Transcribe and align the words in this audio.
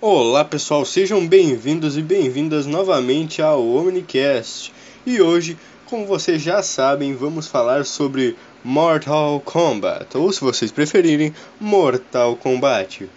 Olá 0.00 0.44
pessoal, 0.44 0.84
sejam 0.84 1.26
bem-vindos 1.26 1.96
e 1.96 2.02
bem-vindas 2.02 2.66
novamente 2.66 3.40
ao 3.40 3.66
Omnicast. 3.66 4.70
E 5.06 5.22
hoje, 5.22 5.56
como 5.86 6.04
vocês 6.04 6.42
já 6.42 6.62
sabem, 6.62 7.14
vamos 7.14 7.46
falar 7.46 7.86
sobre 7.86 8.36
Mortal 8.64 9.40
Kombat, 9.40 10.16
ou 10.16 10.32
se 10.32 10.40
vocês 10.40 10.70
preferirem, 10.70 11.34
Mortal 11.60 12.36
Kombat. 12.36 13.10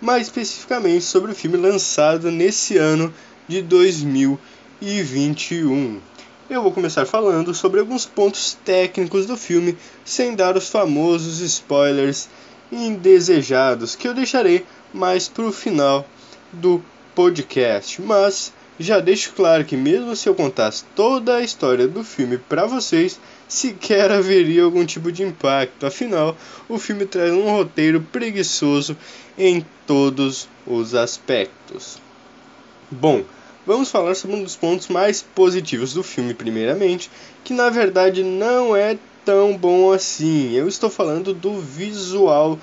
Mais 0.00 0.26
especificamente 0.26 1.04
sobre 1.04 1.30
o 1.30 1.34
filme 1.34 1.56
lançado 1.56 2.32
nesse 2.32 2.76
ano 2.76 3.14
de 3.46 3.62
2021. 3.62 6.00
Eu 6.50 6.62
vou 6.62 6.72
começar 6.72 7.06
falando 7.06 7.54
sobre 7.54 7.78
alguns 7.78 8.06
pontos 8.06 8.58
técnicos 8.64 9.26
do 9.26 9.36
filme, 9.36 9.78
sem 10.04 10.34
dar 10.34 10.56
os 10.56 10.68
famosos 10.68 11.38
spoilers 11.40 12.28
indesejados, 12.72 13.94
que 13.94 14.08
eu 14.08 14.14
deixarei 14.14 14.66
mais 14.92 15.28
pro 15.28 15.52
final 15.52 16.04
do 16.52 16.82
podcast, 17.14 18.02
mas 18.02 18.52
já 18.80 19.00
deixo 19.00 19.32
claro 19.32 19.64
que 19.64 19.76
mesmo 19.76 20.14
se 20.14 20.28
eu 20.28 20.34
contasse 20.34 20.84
toda 20.94 21.36
a 21.36 21.42
história 21.42 21.86
do 21.86 22.04
filme 22.04 22.38
para 22.38 22.64
vocês, 22.64 23.18
sequer 23.48 24.10
haveria 24.10 24.62
algum 24.64 24.84
tipo 24.84 25.10
de 25.10 25.22
impacto. 25.22 25.86
Afinal, 25.86 26.36
o 26.68 26.78
filme 26.78 27.06
traz 27.06 27.32
um 27.32 27.50
roteiro 27.50 28.00
preguiçoso 28.00 28.96
em 29.36 29.64
todos 29.86 30.48
os 30.66 30.94
aspectos. 30.94 31.98
Bom, 32.90 33.24
vamos 33.66 33.90
falar 33.90 34.14
sobre 34.14 34.36
um 34.36 34.42
dos 34.42 34.56
pontos 34.56 34.88
mais 34.88 35.22
positivos 35.22 35.94
do 35.94 36.02
filme, 36.02 36.34
primeiramente, 36.34 37.10
que 37.42 37.54
na 37.54 37.70
verdade 37.70 38.22
não 38.22 38.76
é 38.76 38.98
tão 39.24 39.56
bom 39.56 39.92
assim. 39.92 40.52
Eu 40.52 40.68
estou 40.68 40.90
falando 40.90 41.32
do 41.32 41.60
visual 41.60 42.58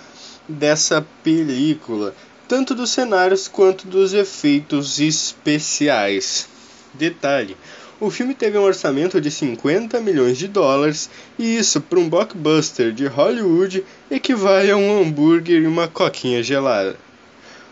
dessa 0.47 1.05
película 1.23 2.13
tanto 2.47 2.75
dos 2.75 2.91
cenários 2.91 3.47
quanto 3.47 3.87
dos 3.87 4.13
efeitos 4.13 4.99
especiais. 4.99 6.47
Detalhe: 6.93 7.57
o 7.99 8.09
filme 8.09 8.33
teve 8.33 8.57
um 8.57 8.63
orçamento 8.63 9.21
de 9.21 9.31
50 9.31 10.01
milhões 10.01 10.37
de 10.37 10.47
dólares 10.47 11.09
e 11.39 11.57
isso 11.57 11.79
para 11.79 11.99
um 11.99 12.09
blockbuster 12.09 12.91
de 12.91 13.07
Hollywood 13.07 13.85
equivale 14.11 14.69
a 14.69 14.75
um 14.75 15.01
hambúrguer 15.01 15.61
e 15.61 15.67
uma 15.67 15.87
coquinha 15.87 16.43
gelada. 16.43 16.97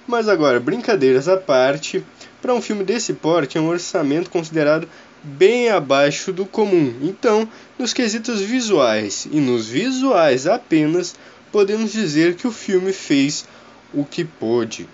Mas 0.08 0.30
agora, 0.30 0.60
brincadeiras 0.60 1.28
à 1.28 1.36
parte, 1.36 2.04
para 2.42 2.54
um 2.54 2.62
filme 2.62 2.84
desse 2.84 3.14
porte 3.14 3.58
é 3.58 3.62
um 3.62 3.68
orçamento 3.68 4.30
considerado 4.30 4.88
bem 5.24 5.70
abaixo 5.70 6.32
do 6.32 6.46
comum. 6.46 6.94
Então, 7.02 7.48
nos 7.78 7.94
quesitos 7.94 8.42
visuais 8.42 9.28
e 9.32 9.40
nos 9.40 9.68
visuais 9.68 10.48
apenas, 10.48 11.16
podemos 11.52 11.92
dizer 11.92 12.36
que 12.36 12.48
o 12.48 12.52
filme 12.52 12.92
fez 12.92 13.46
o 13.94 14.04
que 14.04 14.24
pôde. 14.24 14.88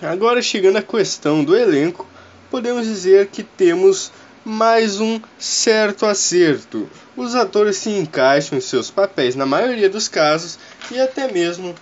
Agora, 0.00 0.42
chegando 0.42 0.78
à 0.78 0.82
questão 0.82 1.44
do 1.44 1.56
elenco, 1.56 2.06
podemos 2.50 2.86
dizer 2.86 3.28
que 3.28 3.42
temos 3.42 4.12
mais 4.44 5.00
um 5.00 5.20
certo 5.38 6.06
acerto. 6.06 6.88
Os 7.16 7.34
atores 7.34 7.76
se 7.76 7.90
encaixam 7.90 8.58
em 8.58 8.60
seus 8.60 8.90
papéis 8.90 9.34
na 9.34 9.46
maioria 9.46 9.88
dos 9.88 10.08
casos 10.08 10.58
e 10.90 11.00
até 11.00 11.30
mesmo 11.30 11.74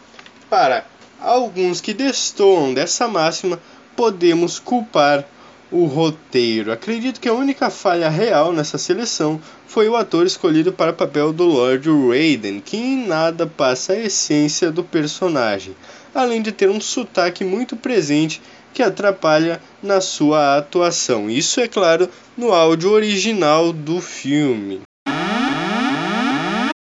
para 0.48 0.84
alguns 1.20 1.80
que 1.80 1.94
destoam 1.94 2.74
dessa 2.74 3.06
máxima, 3.06 3.60
podemos 3.94 4.58
culpar 4.58 5.24
o 5.70 5.84
roteiro. 5.84 6.72
Acredito 6.72 7.20
que 7.20 7.28
a 7.28 7.34
única 7.34 7.70
falha 7.70 8.08
real 8.08 8.52
nessa 8.52 8.76
seleção 8.76 9.40
foi 9.66 9.88
o 9.88 9.96
ator 9.96 10.26
escolhido 10.26 10.72
para 10.72 10.90
o 10.90 10.94
papel 10.94 11.32
do 11.32 11.44
Lord 11.44 11.88
Raiden, 11.88 12.60
que 12.60 12.76
em 12.76 13.06
nada 13.06 13.46
passa 13.46 13.92
a 13.92 13.98
essência 13.98 14.70
do 14.70 14.82
personagem 14.82 15.76
além 16.14 16.42
de 16.42 16.52
ter 16.52 16.68
um 16.68 16.80
sotaque 16.80 17.44
muito 17.44 17.76
presente 17.76 18.42
que 18.72 18.82
atrapalha 18.82 19.60
na 19.82 20.00
sua 20.00 20.56
atuação. 20.56 21.28
Isso 21.28 21.60
é 21.60 21.68
claro 21.68 22.08
no 22.36 22.52
áudio 22.52 22.90
original 22.90 23.72
do 23.72 24.00
filme. 24.00 24.80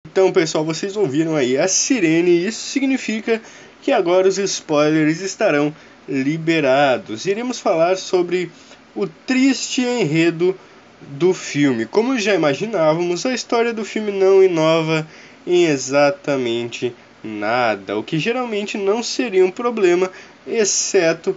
Então, 0.07 0.31
pessoal, 0.33 0.65
vocês 0.65 0.97
ouviram 0.97 1.35
aí 1.35 1.59
a 1.59 1.67
sirene, 1.67 2.47
isso 2.47 2.71
significa 2.71 3.43
que 3.83 3.91
agora 3.91 4.29
os 4.29 4.39
spoilers 4.39 5.21
estarão 5.21 5.75
liberados. 6.09 7.27
Iremos 7.27 7.59
falar 7.59 7.97
sobre 7.97 8.51
o 8.95 9.07
triste 9.07 9.83
enredo 9.83 10.57
do 11.01 11.35
filme. 11.35 11.85
Como 11.85 12.19
já 12.19 12.35
imaginávamos, 12.35 13.27
a 13.27 13.35
história 13.35 13.73
do 13.73 13.85
filme 13.85 14.13
não 14.13 14.43
inova 14.43 15.07
em 15.47 15.65
exatamente 15.65 16.95
nada, 17.23 17.97
o 17.97 18.03
que 18.03 18.19
geralmente 18.19 18.77
não 18.77 19.03
seria 19.03 19.45
um 19.45 19.51
problema, 19.51 20.11
exceto 20.47 21.37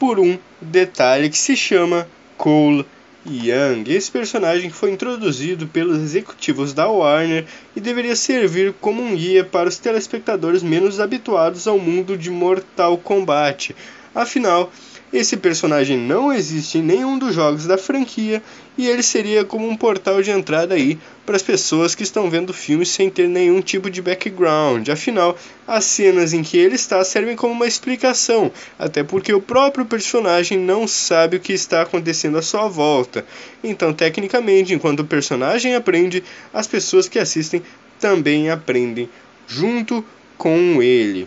por 0.00 0.18
um 0.18 0.38
detalhe 0.62 1.28
que 1.28 1.36
se 1.36 1.54
chama 1.54 2.08
Cole 2.38 2.86
Young. 3.26 3.84
Esse 3.86 4.10
personagem 4.10 4.70
foi 4.70 4.90
introduzido 4.90 5.66
pelos 5.66 5.98
executivos 5.98 6.72
da 6.72 6.88
Warner 6.88 7.44
e 7.76 7.80
deveria 7.80 8.16
servir 8.16 8.72
como 8.80 9.02
um 9.02 9.14
guia 9.14 9.44
para 9.44 9.68
os 9.68 9.76
telespectadores 9.76 10.62
menos 10.62 10.98
habituados 10.98 11.68
ao 11.68 11.78
mundo 11.78 12.16
de 12.16 12.30
Mortal 12.30 12.96
Kombat. 12.96 13.76
Afinal, 14.14 14.72
esse 15.12 15.36
personagem 15.36 15.98
não 15.98 16.32
existe 16.32 16.78
em 16.78 16.82
nenhum 16.82 17.18
dos 17.18 17.34
jogos 17.34 17.66
da 17.66 17.76
franquia 17.76 18.40
e 18.78 18.86
ele 18.86 19.02
seria 19.02 19.44
como 19.44 19.68
um 19.68 19.76
portal 19.76 20.22
de 20.22 20.30
entrada 20.30 20.74
aí 20.74 20.98
para 21.26 21.34
as 21.34 21.42
pessoas 21.42 21.96
que 21.96 22.04
estão 22.04 22.30
vendo 22.30 22.52
filmes 22.52 22.90
sem 22.90 23.10
ter 23.10 23.28
nenhum 23.28 23.60
tipo 23.60 23.90
de 23.90 24.00
background. 24.00 24.88
Afinal, 24.88 25.36
as 25.66 25.84
cenas 25.84 26.32
em 26.32 26.42
que 26.42 26.56
ele 26.56 26.76
está 26.76 27.02
servem 27.02 27.34
como 27.34 27.52
uma 27.52 27.66
explicação, 27.66 28.52
até 28.78 29.02
porque 29.02 29.32
o 29.32 29.42
próprio 29.42 29.84
personagem 29.84 30.56
não 30.56 30.86
sabe 30.86 31.36
o 31.36 31.40
que 31.40 31.52
está 31.52 31.82
acontecendo 31.82 32.38
à 32.38 32.42
sua 32.42 32.68
volta. 32.68 33.26
Então, 33.64 33.92
tecnicamente, 33.92 34.72
enquanto 34.72 35.00
o 35.00 35.04
personagem 35.04 35.74
aprende, 35.74 36.22
as 36.54 36.68
pessoas 36.68 37.08
que 37.08 37.18
assistem 37.18 37.62
também 37.98 38.48
aprendem 38.48 39.08
junto 39.46 40.04
com 40.38 40.80
ele 40.80 41.26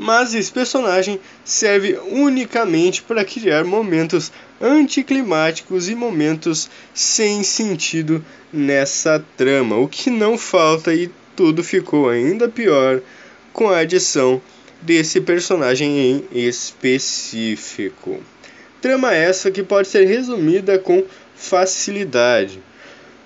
mas 0.00 0.34
esse 0.34 0.50
personagem 0.50 1.20
serve 1.44 1.98
unicamente 2.10 3.02
para 3.02 3.22
criar 3.22 3.66
momentos 3.66 4.32
anticlimáticos 4.58 5.90
e 5.90 5.94
momentos 5.94 6.70
sem 6.94 7.42
sentido 7.42 8.24
nessa 8.50 9.22
trama, 9.36 9.76
o 9.76 9.86
que 9.86 10.08
não 10.08 10.38
falta 10.38 10.94
e 10.94 11.10
tudo 11.36 11.62
ficou 11.62 12.08
ainda 12.08 12.48
pior 12.48 13.02
com 13.52 13.68
a 13.68 13.80
adição 13.80 14.40
desse 14.80 15.20
personagem 15.20 16.00
em 16.00 16.24
específico. 16.32 18.22
Trama 18.80 19.14
essa 19.14 19.50
que 19.50 19.62
pode 19.62 19.88
ser 19.88 20.06
resumida 20.06 20.78
com 20.78 21.04
facilidade. 21.36 22.58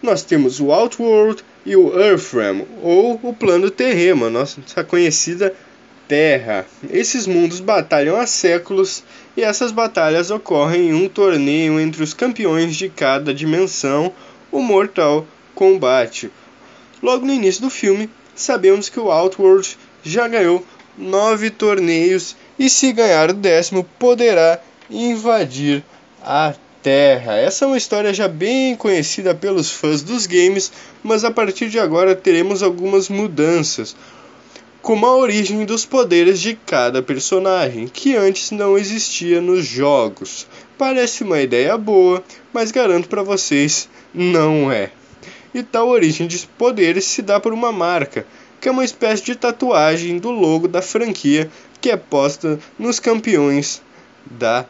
Nós 0.02 0.24
temos 0.24 0.58
o 0.58 0.72
Outworld 0.72 1.44
e 1.64 1.76
o 1.76 1.96
Earthrealm, 1.96 2.62
ou 2.82 3.20
o 3.22 3.32
plano 3.32 3.70
terreno, 3.70 4.28
nossa 4.28 4.82
conhecida 4.82 5.54
Terra. 6.08 6.66
Esses 6.90 7.26
mundos 7.26 7.60
batalham 7.60 8.16
há 8.16 8.26
séculos 8.26 9.02
e 9.36 9.42
essas 9.42 9.72
batalhas 9.72 10.30
ocorrem 10.30 10.90
em 10.90 10.94
um 10.94 11.08
torneio 11.08 11.80
entre 11.80 12.02
os 12.02 12.12
campeões 12.12 12.76
de 12.76 12.88
cada 12.88 13.32
dimensão, 13.32 14.12
o 14.52 14.60
Mortal 14.60 15.26
Kombat. 15.54 16.30
Logo 17.02 17.24
no 17.24 17.32
início 17.32 17.62
do 17.62 17.70
filme, 17.70 18.10
sabemos 18.34 18.88
que 18.88 19.00
o 19.00 19.10
Outworld 19.10 19.76
já 20.02 20.28
ganhou 20.28 20.64
nove 20.96 21.50
torneios 21.50 22.36
e, 22.58 22.68
se 22.68 22.92
ganhar 22.92 23.30
o 23.30 23.34
décimo, 23.34 23.84
poderá 23.98 24.60
invadir 24.90 25.82
a 26.22 26.54
Terra. 26.82 27.36
Essa 27.36 27.64
é 27.64 27.68
uma 27.68 27.78
história 27.78 28.12
já 28.12 28.28
bem 28.28 28.76
conhecida 28.76 29.34
pelos 29.34 29.70
fãs 29.70 30.02
dos 30.02 30.26
games, 30.26 30.70
mas 31.02 31.24
a 31.24 31.30
partir 31.30 31.70
de 31.70 31.78
agora 31.78 32.14
teremos 32.14 32.62
algumas 32.62 33.08
mudanças 33.08 33.96
como 34.84 35.06
a 35.06 35.16
origem 35.16 35.64
dos 35.64 35.86
poderes 35.86 36.38
de 36.38 36.54
cada 36.54 37.02
personagem, 37.02 37.88
que 37.88 38.14
antes 38.14 38.50
não 38.50 38.76
existia 38.76 39.40
nos 39.40 39.64
jogos. 39.64 40.46
Parece 40.76 41.24
uma 41.24 41.40
ideia 41.40 41.74
boa, 41.78 42.22
mas 42.52 42.70
garanto 42.70 43.08
para 43.08 43.22
vocês, 43.22 43.88
não 44.12 44.70
é. 44.70 44.90
E 45.54 45.62
tal 45.62 45.88
origem 45.88 46.26
de 46.26 46.46
poderes 46.58 47.06
se 47.06 47.22
dá 47.22 47.40
por 47.40 47.54
uma 47.54 47.72
marca, 47.72 48.26
que 48.60 48.68
é 48.68 48.70
uma 48.70 48.84
espécie 48.84 49.24
de 49.24 49.34
tatuagem 49.34 50.18
do 50.18 50.30
logo 50.30 50.68
da 50.68 50.82
franquia 50.82 51.50
que 51.80 51.90
é 51.90 51.96
posta 51.96 52.60
nos 52.78 53.00
campeões 53.00 53.80
da 54.26 54.66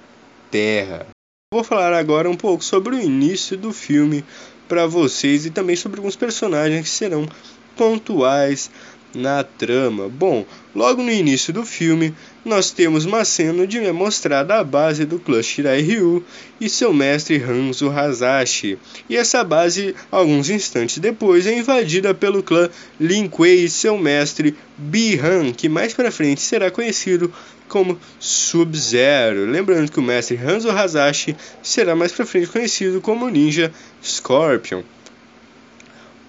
Terra. 0.49 1.09
Vou 1.53 1.65
falar 1.65 1.93
agora 1.93 2.31
um 2.31 2.37
pouco 2.37 2.63
sobre 2.63 2.95
o 2.95 3.01
início 3.01 3.57
do 3.57 3.73
filme 3.73 4.25
para 4.69 4.87
vocês 4.87 5.45
e 5.45 5.51
também 5.51 5.75
sobre 5.75 5.99
alguns 5.99 6.15
personagens 6.15 6.83
que 6.83 6.89
serão 6.89 7.29
pontuais 7.77 8.71
na 9.15 9.43
trama. 9.43 10.09
Bom, 10.09 10.45
logo 10.75 11.03
no 11.03 11.11
início 11.11 11.53
do 11.53 11.65
filme, 11.65 12.15
nós 12.45 12.71
temos 12.71 13.05
uma 13.05 13.25
cena 13.25 13.63
onde 13.63 13.79
é 13.79 13.93
mostrada 13.93 14.57
a 14.57 14.65
base 14.65 15.05
do 15.05 15.19
clã 15.19 15.43
Shirai 15.43 15.81
Ryu 15.81 16.25
e 16.61 16.69
seu 16.69 16.93
mestre 16.93 17.43
Hanzo 17.43 17.91
Hazashi. 17.91 18.79
E 19.09 19.17
essa 19.17 19.43
base, 19.43 19.95
alguns 20.11 20.51
instantes 20.51 20.99
depois, 20.99 21.47
é 21.47 21.57
invadida 21.57 22.13
pelo 22.15 22.43
clã 22.43 22.69
Lin 23.01 23.29
Kuei 23.29 23.65
e 23.65 23.71
seu 23.71 23.97
mestre 23.97 24.57
Bi-Han, 24.77 25.53
que 25.53 25.69
mais 25.69 25.95
para 25.95 26.11
frente 26.11 26.41
será 26.41 26.71
conhecido 26.71 27.33
como 27.69 27.99
Sub-Zero. 28.19 29.47
Lembrando 29.47 29.91
que 29.91 29.99
o 29.99 30.03
mestre 30.03 30.37
Hanzo 30.37 30.71
Hazashi 30.71 31.37
será 31.63 31.95
mais 31.97 32.13
para 32.13 32.27
frente 32.27 32.49
conhecido 32.49 33.01
como 33.01 33.29
Ninja 33.29 33.73
Scorpion. 34.03 34.83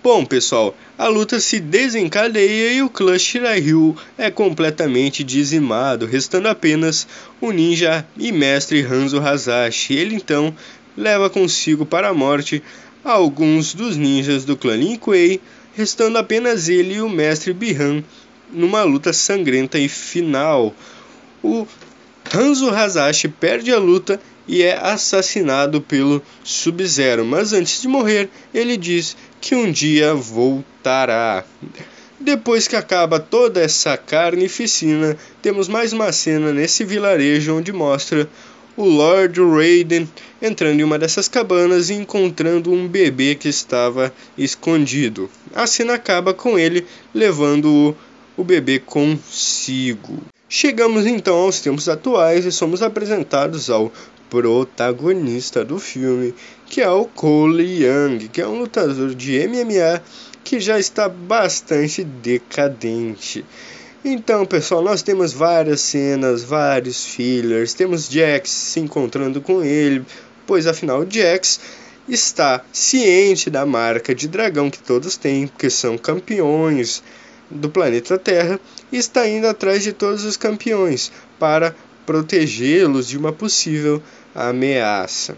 Bom, 0.05 0.23
pessoal, 0.23 0.77
a 0.99 1.07
luta 1.07 1.39
se 1.39 1.59
desencadeia 1.59 2.73
e 2.73 2.83
o 2.83 2.91
clã 2.91 3.17
Shiraiu 3.17 3.97
é 4.15 4.29
completamente 4.29 5.23
dizimado, 5.23 6.05
restando 6.05 6.47
apenas 6.47 7.07
o 7.41 7.49
ninja 7.49 8.05
e 8.15 8.31
mestre 8.31 8.83
Hanzo 8.83 9.19
Hazashi. 9.19 9.95
Ele 9.95 10.13
então 10.13 10.55
leva 10.95 11.27
consigo 11.27 11.87
para 11.87 12.09
a 12.09 12.13
morte 12.13 12.61
alguns 13.03 13.73
dos 13.73 13.97
ninjas 13.97 14.45
do 14.45 14.55
clã 14.55 14.75
Lin 14.75 14.95
Kuei, 14.95 15.41
restando 15.73 16.19
apenas 16.19 16.69
ele 16.69 16.93
e 16.93 17.01
o 17.01 17.09
mestre 17.09 17.51
Bihan 17.51 18.03
numa 18.51 18.83
luta 18.83 19.11
sangrenta 19.11 19.79
e 19.79 19.89
final. 19.89 20.71
O 21.43 21.65
Hanzo 22.31 22.69
Hazashi 22.69 23.27
perde 23.27 23.71
a 23.71 23.79
luta 23.79 24.21
e 24.47 24.63
é 24.63 24.77
assassinado 24.77 25.81
pelo 25.81 26.21
Sub-Zero, 26.43 27.25
mas 27.25 27.53
antes 27.53 27.81
de 27.81 27.87
morrer, 27.87 28.29
ele 28.53 28.77
diz 28.77 29.15
que 29.41 29.55
um 29.55 29.71
dia 29.71 30.13
voltará. 30.13 31.43
Depois 32.19 32.67
que 32.67 32.75
acaba 32.75 33.19
toda 33.19 33.61
essa 33.61 33.97
carnificina, 33.97 35.17
temos 35.41 35.67
mais 35.67 35.91
uma 35.93 36.11
cena 36.11 36.53
nesse 36.53 36.83
vilarejo 36.83 37.55
onde 37.55 37.73
mostra 37.73 38.29
o 38.77 38.83
Lord 38.83 39.39
Raiden 39.41 40.09
entrando 40.41 40.79
em 40.79 40.83
uma 40.83 40.99
dessas 40.99 41.27
cabanas 41.27 41.89
e 41.89 41.93
encontrando 41.93 42.71
um 42.71 42.87
bebê 42.87 43.35
que 43.35 43.47
estava 43.47 44.13
escondido. 44.37 45.29
A 45.53 45.65
cena 45.65 45.93
acaba 45.93 46.33
com 46.33 46.59
ele 46.59 46.85
levando 47.13 47.95
o, 48.37 48.41
o 48.41 48.43
bebê 48.43 48.79
consigo. 48.79 50.21
Chegamos 50.47 51.05
então 51.05 51.35
aos 51.35 51.59
tempos 51.59 51.89
atuais 51.89 52.45
e 52.45 52.51
somos 52.51 52.81
apresentados 52.81 53.69
ao 53.69 53.91
protagonista 54.29 55.63
do 55.63 55.79
filme, 55.79 56.33
que 56.65 56.81
é 56.81 56.89
o 56.89 57.05
Cole 57.05 57.83
Young, 57.83 58.27
que 58.27 58.41
é 58.41 58.47
um 58.47 58.59
lutador 58.59 59.13
de 59.13 59.47
MMA 59.47 60.01
que 60.43 60.59
já 60.59 60.79
está 60.79 61.09
bastante 61.09 62.03
decadente. 62.03 63.43
Então, 64.03 64.45
pessoal, 64.45 64.83
nós 64.83 65.01
temos 65.01 65.33
várias 65.33 65.81
cenas, 65.81 66.43
vários 66.43 67.05
fillers, 67.05 67.73
temos 67.73 68.07
Jax 68.07 68.51
se 68.51 68.79
encontrando 68.79 69.41
com 69.41 69.63
ele, 69.63 70.05
pois 70.45 70.67
afinal 70.67 71.03
Jax 71.09 71.59
está 72.07 72.63
ciente 72.71 73.49
da 73.49 73.65
marca 73.65 74.13
de 74.13 74.27
dragão 74.27 74.69
que 74.69 74.77
todos 74.77 75.17
têm, 75.17 75.47
porque 75.47 75.71
são 75.71 75.97
campeões 75.97 77.01
do 77.49 77.67
planeta 77.67 78.17
Terra, 78.17 78.59
e 78.91 78.97
está 78.97 79.27
indo 79.27 79.47
atrás 79.47 79.83
de 79.83 79.91
todos 79.91 80.23
os 80.23 80.37
campeões 80.37 81.11
para 81.39 81.75
protegê-los 82.05 83.07
de 83.07 83.17
uma 83.17 83.31
possível 83.31 84.01
ameaça. 84.33 85.37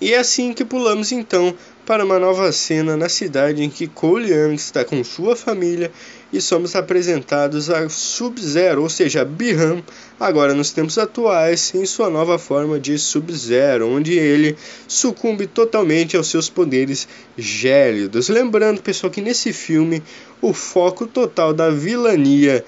E 0.00 0.12
é 0.12 0.18
assim 0.18 0.52
que 0.52 0.64
pulamos 0.64 1.12
então 1.12 1.54
para 1.84 2.04
uma 2.04 2.18
nova 2.18 2.50
cena 2.52 2.96
na 2.96 3.08
cidade 3.08 3.62
em 3.62 3.68
que 3.68 3.86
Cole 3.86 4.32
Young 4.32 4.54
está 4.54 4.84
com 4.84 5.04
sua 5.04 5.36
família 5.36 5.92
e 6.32 6.40
somos 6.40 6.74
apresentados 6.74 7.70
a 7.70 7.88
Sub-Zero, 7.88 8.82
ou 8.82 8.88
seja, 8.88 9.24
Bihan, 9.24 9.82
agora 10.18 10.54
nos 10.54 10.72
tempos 10.72 10.98
atuais, 10.98 11.72
em 11.74 11.84
sua 11.86 12.10
nova 12.10 12.38
forma 12.38 12.80
de 12.80 12.98
Sub-Zero, 12.98 13.88
onde 13.88 14.14
ele 14.14 14.56
sucumbe 14.88 15.46
totalmente 15.46 16.16
aos 16.16 16.28
seus 16.28 16.48
poderes 16.48 17.06
gélidos. 17.36 18.28
Lembrando, 18.28 18.82
pessoal, 18.82 19.12
que 19.12 19.20
nesse 19.20 19.52
filme 19.52 20.02
o 20.40 20.52
foco 20.52 21.06
total 21.06 21.52
da 21.52 21.70
vilania 21.70 22.64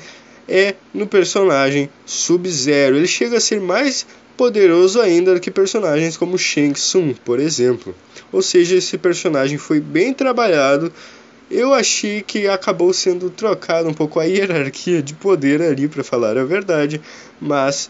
é 0.49 0.75
no 0.93 1.07
personagem 1.07 1.91
Sub-Zero. 2.05 2.97
Ele 2.97 3.07
chega 3.07 3.39
a 3.39 3.41
ser 3.41 3.61
mais 3.61 4.07
poderoso 4.37 5.01
ainda 5.01 5.35
do 5.35 5.41
que 5.41 5.51
personagens 5.51 6.17
como 6.17 6.39
Shang 6.39 6.75
Tsung, 6.75 7.15
por 7.25 7.41
exemplo. 7.41 7.95
Ou 8.33 8.43
seja, 8.43 8.77
esse 8.77 8.99
personagem 8.99 9.59
foi 9.59 9.81
bem 9.81 10.13
trabalhado. 10.13 10.93
Eu 11.51 11.73
achei 11.73 12.23
que 12.23 12.49
acabou 12.49 12.93
sendo 12.93 13.31
trocado 13.31 13.89
um 13.89 13.95
pouco 13.95 14.19
a 14.19 14.25
hierarquia 14.25 15.03
de 15.03 15.15
poder 15.15 15.63
ali, 15.63 15.89
para 15.89 16.03
falar 16.03 16.37
a 16.37 16.45
verdade, 16.45 17.01
mas 17.41 17.89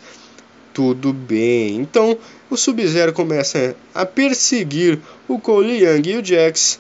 tudo 0.74 1.12
bem. 1.12 1.76
Então, 1.76 2.18
o 2.50 2.56
Sub-Zero 2.56 3.12
começa 3.12 3.74
a 3.94 4.04
perseguir 4.04 4.98
o 5.26 5.38
Cole 5.38 5.82
Young 5.82 6.02
e 6.10 6.16
o 6.18 6.24
Jax, 6.24 6.78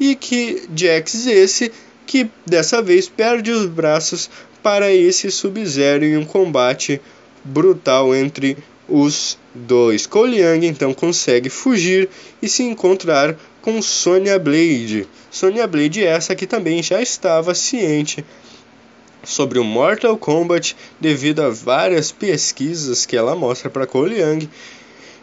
e 0.00 0.16
que 0.16 0.64
Jax 0.74 1.26
esse 1.26 1.72
que 2.08 2.30
dessa 2.46 2.80
vez 2.80 3.06
perde 3.06 3.50
os 3.50 3.66
braços 3.66 4.30
para 4.62 4.90
esse 4.90 5.30
Sub-Zero 5.30 6.06
em 6.06 6.16
um 6.16 6.24
combate 6.24 6.98
brutal 7.44 8.14
entre 8.14 8.56
os 8.88 9.38
dois. 9.54 10.06
Cole 10.06 10.40
Young 10.40 10.66
então 10.66 10.94
consegue 10.94 11.50
fugir 11.50 12.08
e 12.40 12.48
se 12.48 12.62
encontrar 12.62 13.36
com 13.60 13.82
Sonya 13.82 14.38
Blade. 14.38 15.06
Sonya 15.30 15.66
Blade 15.66 16.02
essa 16.02 16.34
que 16.34 16.46
também 16.46 16.82
já 16.82 17.02
estava 17.02 17.54
ciente 17.54 18.24
sobre 19.22 19.58
o 19.58 19.64
Mortal 19.64 20.16
Kombat 20.16 20.74
devido 20.98 21.40
a 21.40 21.50
várias 21.50 22.10
pesquisas 22.10 23.04
que 23.04 23.18
ela 23.18 23.36
mostra 23.36 23.68
para 23.68 23.86
Cole 23.86 24.18
Young 24.18 24.48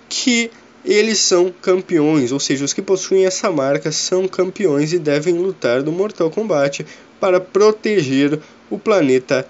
que 0.07 0.51
eles 0.85 1.17
são 1.17 1.51
campeões, 1.61 2.31
ou 2.31 2.39
seja, 2.39 2.63
os 2.63 2.73
que 2.73 2.81
possuem 2.81 3.25
essa 3.25 3.51
marca 3.51 3.91
são 3.91 4.27
campeões 4.27 4.93
e 4.93 4.99
devem 4.99 5.33
lutar 5.33 5.81
no 5.81 5.91
Mortal 5.91 6.29
Kombat 6.29 6.85
para 7.19 7.39
proteger 7.41 8.39
o 8.69 8.77
planeta 8.77 9.47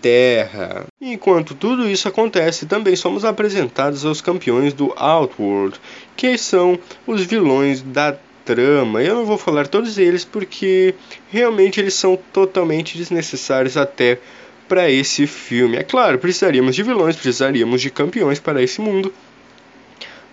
Terra. 0.00 0.86
Enquanto 1.00 1.54
tudo 1.54 1.88
isso 1.88 2.06
acontece, 2.06 2.66
também 2.66 2.94
somos 2.94 3.24
apresentados 3.24 4.04
aos 4.04 4.20
campeões 4.20 4.72
do 4.72 4.92
Outworld, 4.96 5.80
que 6.16 6.38
são 6.38 6.78
os 7.06 7.22
vilões 7.22 7.82
da 7.82 8.16
trama. 8.44 9.02
Eu 9.02 9.16
não 9.16 9.26
vou 9.26 9.36
falar 9.36 9.66
todos 9.66 9.98
eles 9.98 10.24
porque 10.24 10.94
realmente 11.28 11.80
eles 11.80 11.94
são 11.94 12.16
totalmente 12.32 12.96
desnecessários 12.96 13.76
até 13.76 14.20
para 14.68 14.90
esse 14.90 15.26
filme. 15.26 15.76
É 15.76 15.82
claro, 15.82 16.18
precisaríamos 16.18 16.76
de 16.76 16.82
vilões, 16.82 17.16
precisaríamos 17.16 17.80
de 17.80 17.90
campeões 17.90 18.38
para 18.38 18.62
esse 18.62 18.80
mundo 18.80 19.12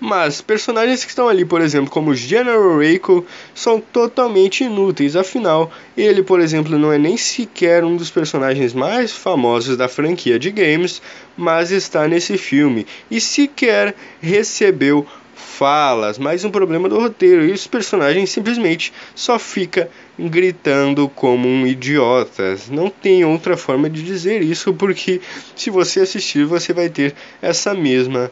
mas 0.03 0.41
personagens 0.41 1.05
que 1.05 1.11
estão 1.11 1.29
ali, 1.29 1.45
por 1.45 1.61
exemplo, 1.61 1.89
como 1.89 2.13
General 2.13 2.77
Reiko, 2.77 3.25
são 3.55 3.79
totalmente 3.79 4.65
inúteis. 4.65 5.15
Afinal, 5.15 5.71
ele, 5.95 6.21
por 6.21 6.41
exemplo, 6.41 6.77
não 6.77 6.91
é 6.91 6.97
nem 6.97 7.15
sequer 7.15 7.85
um 7.85 7.95
dos 7.95 8.11
personagens 8.11 8.73
mais 8.73 9.13
famosos 9.13 9.77
da 9.77 9.87
franquia 9.87 10.37
de 10.37 10.51
games, 10.51 11.01
mas 11.37 11.71
está 11.71 12.05
nesse 12.05 12.37
filme 12.37 12.85
e 13.09 13.21
sequer 13.21 13.95
recebeu 14.21 15.07
falas, 15.33 16.17
mais 16.17 16.43
um 16.43 16.51
problema 16.51 16.89
do 16.89 16.99
roteiro, 16.99 17.45
e 17.45 17.53
os 17.53 17.65
personagens 17.65 18.29
simplesmente 18.29 18.91
só 19.15 19.39
fica 19.39 19.89
gritando 20.19 21.07
como 21.07 21.47
um 21.47 21.65
idiota. 21.65 22.57
Não 22.69 22.89
tem 22.89 23.23
outra 23.23 23.55
forma 23.55 23.89
de 23.89 24.03
dizer 24.03 24.41
isso, 24.41 24.73
porque 24.73 25.21
se 25.55 25.69
você 25.69 26.01
assistir, 26.01 26.43
você 26.43 26.73
vai 26.73 26.89
ter 26.89 27.15
essa 27.41 27.73
mesma 27.73 28.29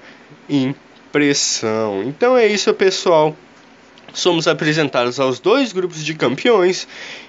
impressão 0.50 0.90
pressão. 1.12 2.03
Então 2.03 2.38
é 2.38 2.48
isso, 2.48 2.74
pessoal. 2.74 3.36
Somos 4.13 4.48
apresentados 4.48 5.20
aos 5.20 5.39
dois 5.39 5.72
grupos 5.72 6.03
de 6.03 6.13
campeões 6.13 6.88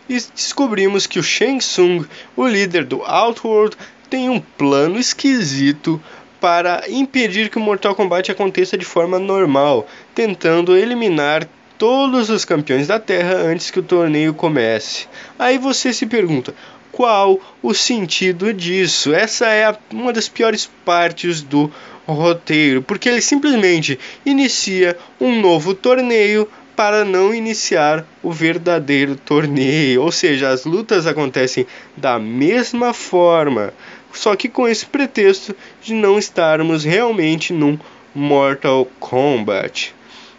e 0.09 0.15
descobrimos 0.35 1.07
que 1.07 1.19
o 1.19 1.23
Shang 1.23 1.59
Tsung, 1.59 2.05
o 2.37 2.47
líder 2.47 2.85
do 2.85 3.03
Outworld, 3.03 3.77
tem 4.11 4.29
um 4.29 4.41
plano 4.41 4.99
esquisito 4.99 6.03
para 6.41 6.83
impedir 6.89 7.49
que 7.49 7.57
o 7.57 7.61
Mortal 7.61 7.95
Kombat 7.95 8.33
aconteça 8.33 8.77
de 8.77 8.85
forma 8.85 9.19
normal, 9.19 9.87
tentando 10.13 10.77
eliminar 10.77 11.49
todos 11.79 12.31
os 12.31 12.45
campeões 12.45 12.89
da 12.89 12.99
Terra 12.99 13.35
antes 13.35 13.71
que 13.71 13.79
o 13.79 13.83
torneio 13.83 14.35
comece. 14.35 15.07
Aí 15.39 15.57
você 15.57 15.93
se 15.93 16.05
pergunta: 16.05 16.53
qual 16.93 17.41
o 17.63 17.73
sentido 17.73 18.53
disso? 18.53 19.15
Essa 19.15 19.47
é 19.47 19.65
a, 19.65 19.77
uma 19.91 20.13
das 20.13 20.29
piores 20.29 20.71
partes 20.85 21.41
do 21.41 21.73
roteiro, 22.07 22.83
porque 22.83 23.09
ele 23.09 23.21
simplesmente 23.21 23.99
inicia 24.25 24.97
um 25.21 25.41
novo 25.41 25.75
torneio 25.75 26.49
para 26.75 27.05
não 27.05 27.35
iniciar 27.35 28.05
o 28.23 28.33
verdadeiro 28.33 29.15
torneio, 29.15 30.03
ou 30.03 30.11
seja, 30.11 30.51
as 30.51 30.65
lutas 30.65 31.07
acontecem 31.07 31.67
da 31.97 32.19
mesma 32.19 32.93
forma, 32.95 33.73
só 34.13 34.35
que 34.35 34.49
com 34.49 34.67
esse 34.67 34.87
pretexto 34.87 35.55
de 35.83 35.95
não 35.95 36.19
estarmos 36.19 36.85
realmente 36.85 37.53
num 37.53 37.79
Mortal 38.15 38.87
Kombat. 38.99 39.95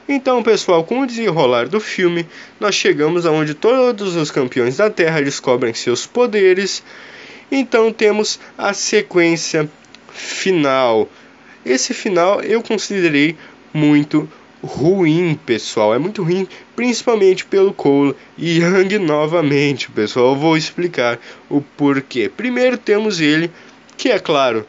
Então, 0.08 0.44
pessoal, 0.44 0.84
com 0.84 1.00
o 1.00 1.08
desenrolar 1.08 1.68
do 1.68 1.80
filme, 1.80 2.28
nós 2.60 2.76
chegamos 2.76 3.26
aonde 3.26 3.54
todos 3.54 4.16
os 4.16 4.30
campeões 4.30 4.78
da 4.78 4.90
Terra 4.90 5.22
descobrem 5.22 5.74
seus 5.74 6.06
poderes. 6.06 6.84
Então, 7.50 7.92
temos 7.92 8.40
a 8.58 8.74
sequência 8.74 9.70
final. 10.12 11.10
Esse 11.66 11.94
final 11.94 12.42
eu 12.42 12.62
considerei 12.62 13.36
muito 13.74 14.30
ruim, 14.64 15.38
pessoal. 15.46 15.94
É 15.94 16.00
muito 16.00 16.24
ruim, 16.24 16.48
principalmente 16.76 17.46
pelo 17.46 17.74
Cole 17.74 18.16
e 18.38 18.60
Young 18.60 19.00
novamente, 19.00 19.92
pessoal. 19.92 20.34
Eu 20.34 20.36
vou 20.36 20.58
explicar 20.58 21.20
o 21.50 21.62
porquê. 21.62 22.30
Primeiro 22.30 22.78
temos 22.78 23.20
ele, 23.20 23.52
que 23.98 24.10
é 24.10 24.20
claro, 24.20 24.66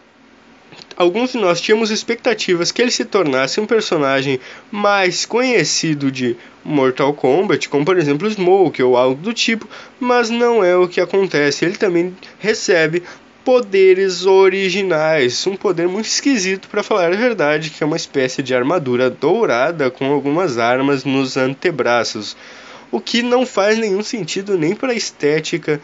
alguns 0.97 1.33
de 1.33 1.39
nós 1.39 1.61
tínhamos 1.61 1.91
expectativas 1.91 2.73
que 2.73 2.83
ele 2.83 2.91
se 2.91 3.05
tornasse 3.05 3.61
um 3.61 3.67
personagem 3.67 4.41
mais 4.71 5.25
conhecido 5.25 6.11
de 6.11 6.37
Mortal 6.65 7.13
Kombat, 7.13 7.69
como 7.69 7.85
por 7.85 7.99
exemplo 7.99 8.31
Smoke 8.31 8.83
ou 8.83 8.97
algo 8.97 9.21
do 9.21 9.33
tipo, 9.33 9.69
mas 10.01 10.31
não 10.31 10.65
é 10.65 10.77
o 10.77 10.89
que 10.89 11.01
acontece. 11.01 11.65
Ele 11.65 11.77
também 11.77 12.17
recebe 12.39 13.03
poderes 13.45 14.25
originais, 14.25 15.47
um 15.47 15.55
poder 15.55 15.87
muito 15.87 16.07
esquisito 16.07 16.67
para 16.69 16.83
falar 16.83 17.13
a 17.13 17.17
verdade, 17.17 17.71
que 17.71 17.83
é 17.83 17.87
uma 17.87 17.97
espécie 17.97 18.43
de 18.43 18.55
armadura 18.55 19.11
dourada 19.11 19.91
com 19.91 20.07
algumas 20.07 20.59
armas 20.59 21.05
nos 21.05 21.37
antebraços, 21.37 22.35
o 22.91 23.01
que 23.01 23.23
não 23.23 23.45
faz 23.45 23.79
nenhum 23.79 24.03
sentido 24.03 24.57
nem 24.57 24.75
para 24.75 24.93
a 24.93 24.97
estética 24.97 25.81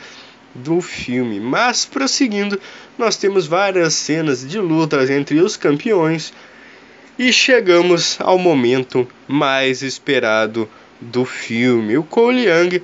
do 0.54 0.80
filme. 0.80 1.38
Mas 1.38 1.84
prosseguindo, 1.84 2.58
nós 2.96 3.16
temos 3.16 3.46
várias 3.46 3.94
cenas 3.94 4.46
de 4.46 4.58
lutas 4.58 5.10
entre 5.10 5.40
os 5.40 5.56
campeões 5.56 6.32
e 7.18 7.32
chegamos 7.32 8.16
ao 8.20 8.38
momento 8.38 9.06
mais 9.28 9.82
esperado 9.82 10.68
do 10.98 11.26
filme. 11.26 11.98
O 11.98 12.02
Cole 12.02 12.46
Young 12.46 12.82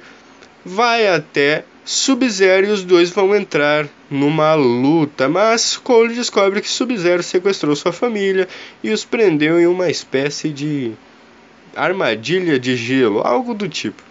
vai 0.65 1.09
até 1.09 1.65
Sub-Zero 1.89 2.67
e 2.67 2.71
os 2.71 2.83
dois 2.83 3.11
vão 3.11 3.33
entrar 3.33 3.89
numa 4.11 4.55
luta, 4.55 5.29
mas 5.29 5.77
Cole 5.77 6.17
descobre 6.17 6.61
que 6.61 6.69
Sub-Zero 6.69 7.23
sequestrou 7.23 7.77
sua 7.77 7.93
família 7.93 8.49
e 8.83 8.91
os 8.91 9.05
prendeu 9.05 9.61
em 9.61 9.69
uma 9.69 9.89
espécie 9.89 10.49
de 10.49 10.91
armadilha 11.77 12.59
de 12.59 12.77
gelo, 12.77 13.21
algo 13.25 13.55
do 13.55 13.69
tipo. 13.69 14.03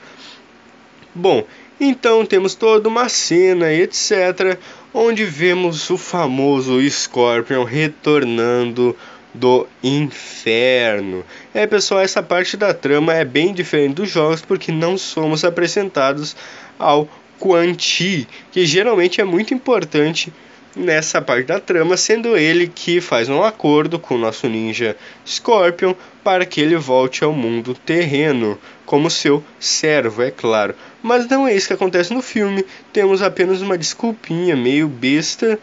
Bom, 1.13 1.45
então 1.77 2.25
temos 2.25 2.55
toda 2.55 2.87
uma 2.87 3.09
cena, 3.09 3.73
etc., 3.73 4.57
onde 4.93 5.25
vemos 5.25 5.89
o 5.89 5.97
famoso 5.97 6.79
Scorpion 6.89 7.65
retornando 7.65 8.95
do 9.33 9.67
inferno. 9.83 11.25
É, 11.53 11.67
pessoal, 11.67 11.99
essa 11.99 12.23
parte 12.23 12.55
da 12.55 12.73
trama 12.73 13.13
é 13.13 13.25
bem 13.25 13.53
diferente 13.53 13.95
dos 13.95 14.09
jogos 14.09 14.41
porque 14.41 14.71
não 14.71 14.97
somos 14.97 15.43
apresentados 15.43 16.37
ao 16.79 17.09
Quan 17.39 17.77
Chi, 17.77 18.27
que 18.51 18.65
geralmente 18.65 19.21
é 19.21 19.23
muito 19.23 19.53
importante 19.53 20.31
nessa 20.75 21.21
parte 21.21 21.47
da 21.47 21.59
trama, 21.59 21.95
sendo 21.95 22.35
ele 22.35 22.67
que 22.67 22.99
faz 22.99 23.29
um 23.29 23.41
acordo 23.41 23.97
com 23.97 24.15
o 24.15 24.17
nosso 24.17 24.47
ninja 24.47 24.97
Scorpion 25.25 25.93
para 26.23 26.45
que 26.45 26.59
ele 26.59 26.75
volte 26.75 27.23
ao 27.23 27.31
mundo 27.31 27.73
terreno, 27.73 28.59
como 28.85 29.09
seu 29.09 29.43
servo, 29.59 30.21
é 30.21 30.31
claro. 30.31 30.75
Mas 31.01 31.27
não 31.27 31.47
é 31.47 31.55
isso 31.55 31.67
que 31.67 31.73
acontece 31.73 32.13
no 32.13 32.21
filme, 32.21 32.65
temos 32.91 33.21
apenas 33.21 33.61
uma 33.61 33.77
desculpinha 33.77 34.55
meio 34.55 34.87
besta 34.87 35.57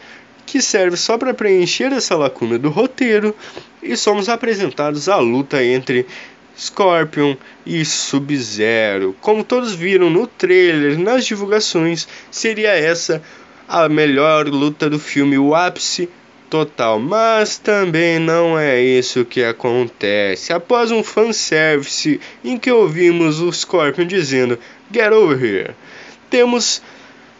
que 0.47 0.61
serve 0.61 0.97
só 0.97 1.17
para 1.17 1.35
preencher 1.35 1.93
essa 1.93 2.17
lacuna 2.17 2.59
do 2.59 2.69
roteiro 2.69 3.35
e 3.83 3.97
somos 3.97 4.29
apresentados 4.29 5.09
à 5.09 5.17
luta 5.17 5.63
entre 5.65 6.07
Scorpion 6.63 7.35
e 7.67 7.85
Sub-Zero. 7.85 9.17
Como 9.21 9.43
todos 9.43 9.75
viram 9.75 10.09
no 10.09 10.29
trailer, 10.29 10.97
nas 10.97 11.27
divulgações, 11.27 12.07
seria 12.31 12.71
essa 12.71 13.21
a 13.69 13.89
melhor 13.89 14.47
luta 14.47 14.89
do 14.89 14.99
filme, 14.99 15.37
o 15.37 15.57
ápice 15.57 16.09
total. 16.49 17.01
Mas 17.01 17.59
também 17.59 18.21
não 18.21 18.57
é 18.57 18.81
isso 18.81 19.25
que 19.25 19.43
acontece. 19.43 20.53
Após 20.53 20.93
um 20.93 21.03
fanservice 21.03 22.21
em 22.45 22.57
que 22.57 22.71
ouvimos 22.71 23.41
o 23.41 23.53
Scorpion 23.53 24.07
dizendo 24.07 24.57
Get 24.93 25.11
over 25.11 25.43
here, 25.43 25.75
temos 26.31 26.81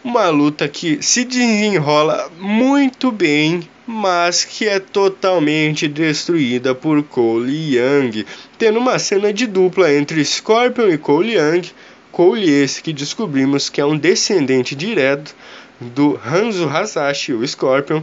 uma 0.03 0.29
luta 0.31 0.67
que 0.67 1.01
se 1.01 1.25
desenrola 1.25 2.29
muito 2.41 3.13
bem, 3.13 3.69
mas 3.93 4.45
que 4.45 4.67
é 4.67 4.81
totalmente 4.81 5.87
destruída 5.87 6.75
por 6.75 7.03
Cole 7.03 7.77
Young, 7.77 8.25
tendo 8.57 8.79
uma 8.79 8.99
cena 8.99 9.33
de 9.33 9.47
dupla 9.47 9.93
entre 9.93 10.25
Scorpion 10.25 10.89
e 10.89 10.97
Cole 10.97 11.35
Young, 11.35 11.63
Cole 12.11 12.51
esse 12.51 12.83
que 12.83 12.93
descobrimos 12.93 13.69
que 13.69 13.81
é 13.81 13.87
um 13.87 13.97
descendente 13.97 14.75
direto 14.75 15.35
do 15.79 16.19
Hanzo 16.25 16.69
Hasashi, 16.69 17.33
o 17.33 17.47
Scorpion, 17.47 18.03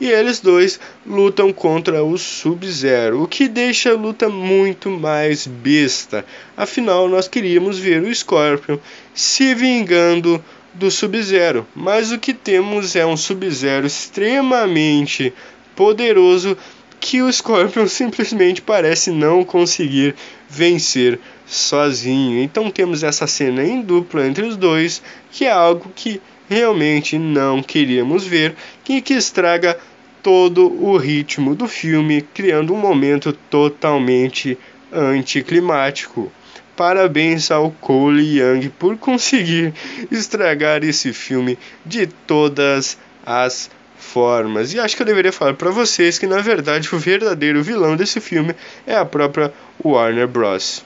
e 0.00 0.08
eles 0.08 0.40
dois 0.40 0.80
lutam 1.06 1.52
contra 1.52 2.02
o 2.02 2.16
Sub-Zero, 2.16 3.22
o 3.22 3.28
que 3.28 3.48
deixa 3.48 3.90
a 3.90 3.96
luta 3.96 4.28
muito 4.28 4.90
mais 4.90 5.46
besta. 5.46 6.24
Afinal, 6.56 7.08
nós 7.08 7.28
queríamos 7.28 7.78
ver 7.78 8.02
o 8.02 8.14
Scorpion 8.14 8.78
se 9.14 9.54
vingando 9.54 10.42
do 10.74 10.90
Sub-Zero, 10.90 11.66
mas 11.74 12.12
o 12.12 12.18
que 12.18 12.32
temos 12.32 12.94
é 12.94 13.04
um 13.04 13.16
Sub-Zero 13.16 13.86
extremamente 13.86 15.32
poderoso 15.74 16.56
que 17.00 17.22
o 17.22 17.32
Scorpion 17.32 17.86
simplesmente 17.88 18.60
parece 18.60 19.10
não 19.10 19.42
conseguir 19.42 20.14
vencer 20.48 21.18
sozinho. 21.46 22.42
Então 22.42 22.70
temos 22.70 23.02
essa 23.02 23.26
cena 23.26 23.64
em 23.64 23.80
dupla 23.80 24.26
entre 24.26 24.44
os 24.44 24.56
dois, 24.56 25.02
que 25.30 25.44
é 25.44 25.50
algo 25.50 25.90
que 25.94 26.20
realmente 26.48 27.18
não 27.18 27.62
queríamos 27.62 28.24
ver, 28.24 28.54
e 28.88 29.00
que 29.00 29.14
estraga 29.14 29.78
todo 30.20 30.66
o 30.66 30.96
ritmo 30.96 31.54
do 31.54 31.68
filme, 31.68 32.22
criando 32.34 32.74
um 32.74 32.76
momento 32.76 33.32
totalmente 33.32 34.58
anticlimático. 34.92 36.30
Parabéns 36.76 37.50
ao 37.50 37.70
Cole 37.72 38.38
Young 38.38 38.70
por 38.78 38.96
conseguir 38.96 39.74
estragar 40.10 40.82
esse 40.82 41.12
filme 41.12 41.58
de 41.84 42.06
todas 42.06 42.96
as 43.24 43.70
formas. 43.98 44.72
E 44.72 44.80
acho 44.80 44.96
que 44.96 45.02
eu 45.02 45.06
deveria 45.06 45.32
falar 45.32 45.54
para 45.54 45.70
vocês 45.70 46.18
que 46.18 46.26
na 46.26 46.40
verdade 46.40 46.88
o 46.94 46.98
verdadeiro 46.98 47.62
vilão 47.62 47.96
desse 47.96 48.18
filme 48.20 48.54
é 48.86 48.96
a 48.96 49.04
própria 49.04 49.52
Warner 49.84 50.26
Bros. 50.26 50.82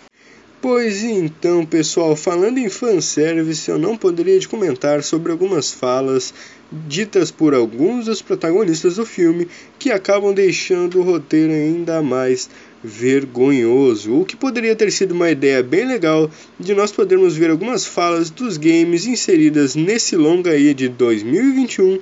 Pois 0.61 1.03
então, 1.03 1.65
pessoal, 1.67 2.17
falando 2.17 2.57
em 2.57 2.71
fanservice, 2.71 3.71
eu 3.71 3.79
não 3.79 3.99
poderia 3.99 4.39
de 4.39 4.49
comentar 4.49 5.03
sobre 5.03 5.31
algumas 5.31 5.71
falas 5.71 6.33
ditas 6.73 7.31
por 7.31 7.55
alguns 7.55 8.07
dos 8.07 8.23
protagonistas 8.23 8.97
do 8.97 9.05
filme 9.05 9.47
que 9.79 9.93
acabam 9.93 10.33
deixando 10.33 10.99
o 10.99 11.03
roteiro 11.03 11.53
ainda 11.53 12.01
mais 12.01 12.49
vergonhoso, 12.85 14.21
o 14.21 14.25
que 14.27 14.37
poderia 14.37 14.77
ter 14.77 14.93
sido 14.93 15.13
uma 15.13 15.31
ideia 15.31 15.63
bem 15.63 15.87
legal 15.87 16.31
de 16.61 16.75
nós 16.75 16.93
podermos 16.93 17.35
ver 17.35 17.51
algumas 17.51 17.87
falas 17.87 18.29
dos 18.29 18.59
games 18.59 19.07
inseridas 19.07 19.75
nesse 19.75 20.15
longa 20.15 20.51
aí 20.51 20.75
de 20.75 20.89
2021 20.89 21.99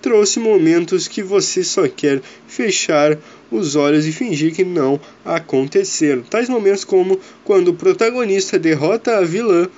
trouxe 0.00 0.40
momentos 0.40 1.06
que 1.06 1.22
você 1.22 1.62
só 1.62 1.86
quer 1.86 2.20
fechar 2.48 3.16
os 3.50 3.76
olhos 3.76 4.04
e 4.04 4.10
fingir 4.10 4.52
que 4.52 4.64
não 4.64 4.98
aconteceram. 5.24 6.22
Tais 6.22 6.48
momentos 6.48 6.82
como 6.82 7.20
quando 7.44 7.68
o 7.68 7.74
protagonista 7.74 8.58
derrota 8.58 9.18
a 9.18 9.22
vilã 9.22 9.68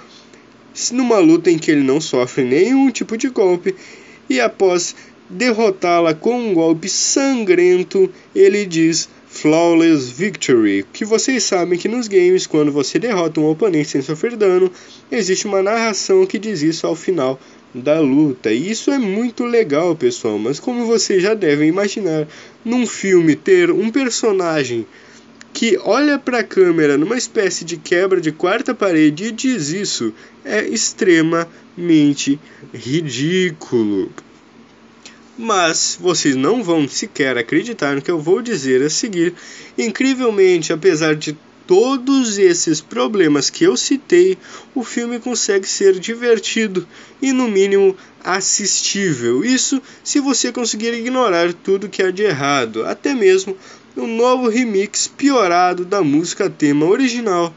numa 0.93 1.19
luta 1.19 1.51
em 1.51 1.59
que 1.59 1.71
ele 1.71 1.83
não 1.83 2.01
sofre 2.01 2.43
nenhum 2.43 2.91
tipo 2.91 3.19
de 3.19 3.29
golpe 3.29 3.75
e 4.29 4.41
após 4.41 4.97
derrotá-la 5.29 6.15
com 6.15 6.39
um 6.39 6.55
golpe 6.55 6.89
sangrento, 6.89 8.11
ele 8.35 8.65
diz 8.65 9.09
Flawless 9.35 10.13
Victory, 10.13 10.87
que 10.93 11.05
vocês 11.05 11.43
sabem 11.43 11.77
que 11.77 11.89
nos 11.89 12.07
games, 12.07 12.47
quando 12.47 12.71
você 12.71 13.01
derrota 13.01 13.41
um 13.41 13.49
oponente 13.51 13.89
sem 13.89 14.01
sofrer 14.01 14.37
dano, 14.37 14.71
existe 15.11 15.45
uma 15.45 15.61
narração 15.61 16.25
que 16.25 16.39
diz 16.39 16.63
isso 16.63 16.87
ao 16.87 16.95
final 16.95 17.39
da 17.75 17.99
luta. 17.99 18.53
E 18.53 18.71
isso 18.71 18.93
é 18.93 18.97
muito 18.97 19.45
legal, 19.45 19.97
pessoal, 19.97 20.39
mas 20.39 20.61
como 20.61 20.87
vocês 20.87 21.21
já 21.21 21.35
devem 21.35 21.69
imaginar, 21.69 22.29
num 22.65 22.87
filme 22.87 23.35
ter 23.35 23.73
um 23.73 23.91
personagem 23.91 24.87
que 25.53 25.77
olha 25.83 26.17
para 26.17 26.39
a 26.39 26.45
câmera 26.45 26.97
numa 26.97 27.19
espécie 27.19 27.65
de 27.65 27.77
quebra 27.77 28.21
de 28.21 28.31
quarta 28.31 28.73
parede 28.73 29.25
e 29.25 29.33
diz 29.33 29.71
isso 29.71 30.15
é 30.45 30.65
extremamente 30.65 32.39
ridículo. 32.73 34.11
Mas 35.37 35.99
vocês 36.01 36.37
não 36.37 36.63
vão 36.63 36.89
sequer 36.89 37.37
acreditar 37.37 37.95
no 37.95 38.03
que 38.03 38.11
eu 38.11 38.21
vou 38.21 38.41
dizer 38.41 38.83
a 38.83 38.91
seguir. 38.91 39.35
Incrivelmente, 39.77 40.73
apesar 40.73 41.17
de 41.17 41.37
todos 41.67 42.39
esses 42.39 42.81
problemas 42.81 43.51
que 43.51 43.65
eu 43.65 43.77
citei, 43.77 44.39
o 44.75 44.85
filme 44.85 45.19
consegue 45.19 45.67
ser 45.67 45.99
divertido 45.99 46.87
e, 47.21 47.33
no 47.33 47.49
mínimo, 47.49 47.97
assistível. 48.23 49.45
Isso 49.45 49.83
se 50.03 50.21
você 50.21 50.53
conseguir 50.53 50.95
ignorar 50.95 51.53
tudo 51.53 51.89
que 51.89 52.03
há 52.03 52.11
de 52.11 52.23
errado, 52.23 52.85
até 52.85 53.15
mesmo 53.15 53.57
um 53.97 54.07
novo 54.07 54.49
remix 54.49 55.07
piorado 55.07 55.85
da 55.85 56.03
música 56.03 56.51
tema 56.51 56.87
original 56.87 57.55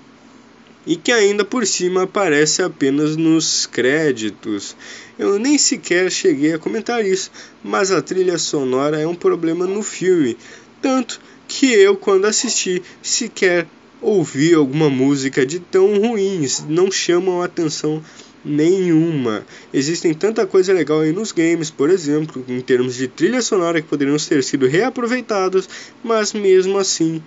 e 0.88 0.96
que 0.96 1.12
ainda 1.12 1.44
por 1.44 1.68
cima 1.68 2.04
aparece 2.04 2.64
apenas 2.64 3.18
nos 3.18 3.66
créditos. 3.68 4.76
Eu 5.20 5.38
nem 5.38 5.58
sequer 5.58 6.10
cheguei 6.10 6.54
a 6.54 6.60
comentar 6.60 7.06
isso, 7.06 7.30
mas 7.62 7.92
a 7.92 8.02
trilha 8.02 8.38
sonora 8.38 9.00
é 9.00 9.06
um 9.06 9.14
problema 9.14 9.68
no 9.68 9.84
filme, 9.84 10.38
tanto 10.82 11.20
que 11.48 11.72
eu, 11.74 11.96
quando 11.96 12.26
assisti, 12.26 12.82
sequer 13.02 13.68
ouvi 14.02 14.54
alguma 14.54 14.90
música 14.90 15.46
de 15.46 15.60
tão 15.60 16.00
ruins, 16.00 16.64
não 16.68 16.90
chamam 16.92 17.42
atenção 17.42 18.02
nenhuma. 18.46 19.46
Existem 19.74 20.14
tanta 20.14 20.46
coisa 20.46 20.72
legal 20.72 21.02
aí 21.02 21.12
nos 21.12 21.32
games, 21.32 21.70
por 21.70 21.90
exemplo, 21.90 22.46
em 22.48 22.62
termos 22.62 22.96
de 22.96 23.08
trilha 23.08 23.42
sonora 23.42 23.82
que 23.82 23.88
poderiam 23.88 24.18
ter 24.18 24.44
sido 24.44 24.68
reaproveitados, 24.68 25.68
mas 26.04 26.32
mesmo 26.34 26.78
assim 26.78 27.22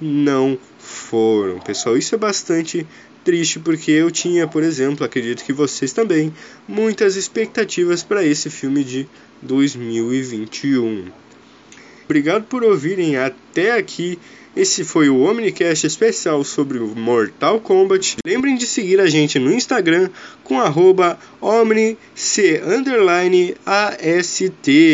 não 0.00 0.58
foram. 0.78 1.58
Pessoal, 1.60 1.96
isso 1.96 2.14
é 2.14 2.18
bastante 2.18 2.86
triste 3.24 3.58
porque 3.58 3.90
eu 3.90 4.10
tinha, 4.10 4.46
por 4.46 4.62
exemplo, 4.62 5.04
acredito 5.04 5.44
que 5.44 5.52
vocês 5.52 5.92
também, 5.92 6.32
muitas 6.68 7.16
expectativas 7.16 8.02
para 8.02 8.24
esse 8.24 8.48
filme 8.48 8.84
de 8.84 9.08
2021. 9.42 11.06
Obrigado 12.04 12.44
por 12.44 12.62
ouvirem 12.62 13.16
até 13.16 13.72
aqui. 13.72 14.16
Esse 14.56 14.84
foi 14.84 15.10
o 15.10 15.20
Omnicast 15.20 15.86
especial 15.86 16.42
sobre 16.44 16.78
o 16.78 16.86
Mortal 16.94 17.60
Kombat. 17.60 18.16
Lembrem 18.24 18.54
de 18.56 18.66
seguir 18.66 19.00
a 19.00 19.06
gente 19.06 19.38
no 19.38 19.52
Instagram 19.52 20.08
com 20.44 20.60
arroba. 20.60 21.18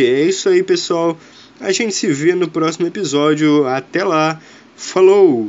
É 0.07 0.25
isso 0.25 0.49
aí, 0.49 0.63
pessoal. 0.63 1.17
A 1.61 1.71
gente 1.71 1.95
se 1.95 2.09
vê 2.09 2.35
no 2.35 2.49
próximo 2.49 2.89
episódio. 2.89 3.65
Até 3.67 4.03
lá. 4.03 4.41
Falou! 4.83 5.49